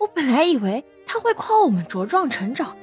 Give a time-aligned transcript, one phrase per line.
[0.00, 2.74] 我本来以为他会夸我们茁壮成长，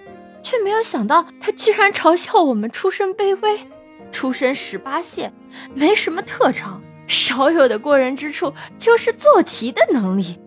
[0.43, 3.67] 却没有想到他居然嘲笑我们出身卑微，
[4.11, 5.33] 出身十八线，
[5.73, 10.39] 没什么特长，少有的过人之处就是做题的能力。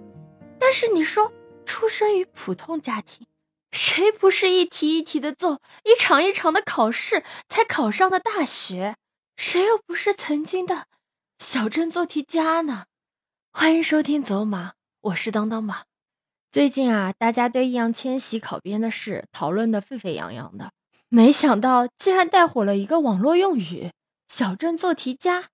[0.60, 1.32] 但是你说，
[1.66, 3.26] 出生于普通家庭，
[3.72, 8.94] 谁不是一题一题的做，一场一场的考试才考上的大学？
[9.36, 10.84] 谁又不是曾经的
[11.40, 12.84] 小镇做题家呢？
[13.52, 15.89] 欢迎收听走马，我是当当马。
[16.52, 20.72] 最近啊，大家对易烊千玺考编的事讨论的沸沸扬扬的，
[21.08, 23.92] 没想到竟然带火了一个网络用语
[24.26, 25.50] “小镇做题家”。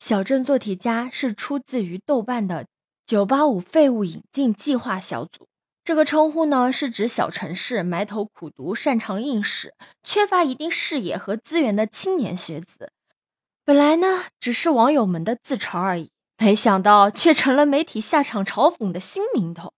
[0.00, 2.66] 小镇做题家是出自于豆瓣的。
[3.06, 5.48] 九八五废物引进计划小组，
[5.82, 9.72] 这个称呼呢，是指小城市埋头苦读、擅长应试、
[10.02, 12.92] 缺乏一定视野和资源的青年学子。
[13.64, 19.72] 本来呢，只是网友们的自嘲而已，没想到却成了媒体下场嘲讽的新名头。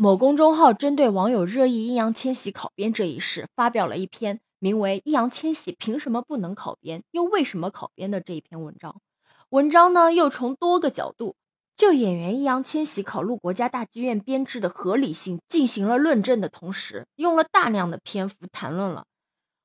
[0.00, 9.00] 某公众号针对网友热议易烊千玺考编这一事，发表了一篇名为《易烊千玺凭什么不能考编，又为什么考编》的这一篇文章。
[9.48, 11.34] 文章呢，又从多个角度。
[11.76, 19.04] 就演员易烊千玺考入国家大剧院编制的合理性进行了论证的同时，用了大量的篇幅谈论了，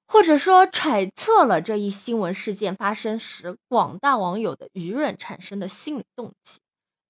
[0.08, 6.59] 或者说揣测了这一新闻事件发生时广大网友的舆论产生的心理动机，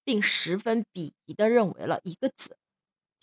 [0.03, 2.57] 并十分鄙夷的认为了一个字，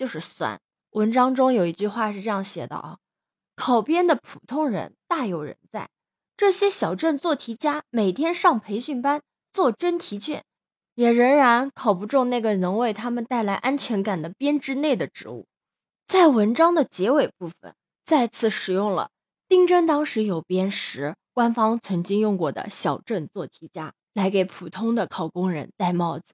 [0.00, 0.58] 就是酸。
[0.92, 2.96] 文章中有一句话是这样写的啊：
[3.54, 5.90] 考编的普通人大有人在，
[6.38, 9.20] 这些小镇做题家每天上培训班
[9.52, 10.42] 做真题卷。
[10.94, 15.46] 也仍然考不中那个能为他们带来安全感的编制内的职务。
[16.06, 17.74] 在文章的结尾部分，
[18.06, 19.10] 再次使用了
[19.48, 26.24] 丁真当时有编时官方曾经用过的小镇做题家来给普通的考公人戴帽子。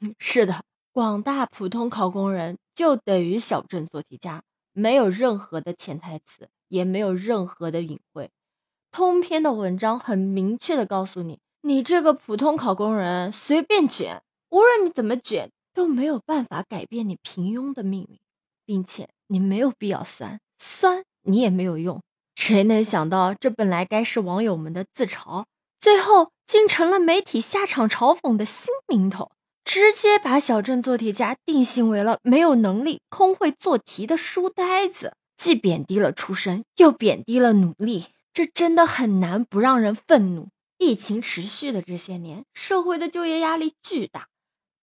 [0.18, 8.30] 是的，广大普通考公人就等于小镇做题家，没有任何的潜台词，也没有任何的隐晦。
[8.92, 11.40] 通篇的文章很明确的告诉你。
[11.62, 18.18] 你这个普通考公人随便卷，无论你怎么卷都没有办法改变你平庸的命运，
[18.64, 22.00] 并且你没有必要酸酸，你也没有用。
[22.36, 25.46] 谁能想到这本来该是网友们的自嘲，
[25.80, 29.32] 最后竟成了媒体下场嘲讽的新名头，
[29.66, 40.48] 直接把小镇做题家定性为了没有能力、空会做题的书呆子，既贬低了出身，又贬低了努力，这真的很难不让人愤怒。
[40.78, 44.28] 疫情持续的这些年，社会的就业压力巨大，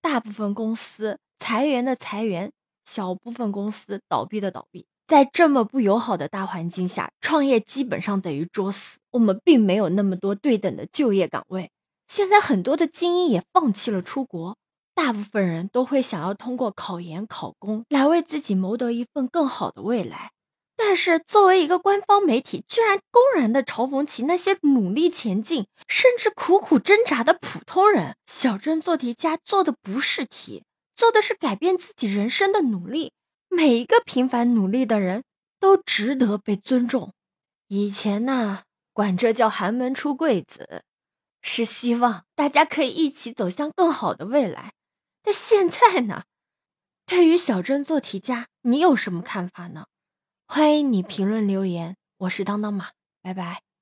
[0.02, 2.52] 大部分公司裁员的裁员，
[2.84, 4.86] 小部分公司倒闭的倒闭。
[5.08, 9.00] 在这么不友好的大环境下，创业基本上等于作死。
[9.12, 11.72] 我们并没有那么多对等的就业岗位。
[12.08, 14.58] 现在很多的精英也放弃了出国，
[14.96, 20.32] 大部分人都会想要通过考研考公来为自己谋得一份更好的未来。
[20.76, 28.16] 但是，作为一个官方媒体，居然公然的嘲讽起那些努力前进，甚至苦苦挣扎的普通人。
[28.26, 30.64] 小镇做题家做的不是题，
[30.96, 33.14] 做的是改变自己人生的努力。
[33.50, 35.24] 每一个平凡努力的人
[35.60, 37.14] 都值得被尊重。
[37.68, 40.84] 以前呢，管这叫寒门出贵子，
[41.42, 44.74] 是希望大家可以一起走向更好的未来。
[45.24, 46.26] 但现在呢，
[47.06, 49.86] 对于小镇做题家，你有什么看法呢？
[50.46, 52.92] 欢迎你评论留言，我是当当马，
[53.22, 53.73] 拜拜。